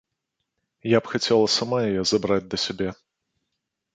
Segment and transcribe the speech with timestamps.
[0.95, 2.89] Я б хацела сама яе забраць, да сябе.